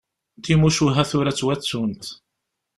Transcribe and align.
Timucuha 0.43 1.01
tura 1.09 1.31
ttwattunt. 1.33 2.03